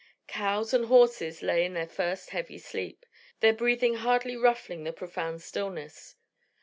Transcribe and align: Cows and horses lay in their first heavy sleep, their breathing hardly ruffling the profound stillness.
Cows 0.25 0.73
and 0.73 0.85
horses 0.87 1.43
lay 1.43 1.63
in 1.63 1.75
their 1.75 1.85
first 1.85 2.31
heavy 2.31 2.57
sleep, 2.57 3.05
their 3.39 3.53
breathing 3.53 3.97
hardly 3.97 4.35
ruffling 4.35 4.83
the 4.83 4.91
profound 4.91 5.43
stillness. 5.43 6.15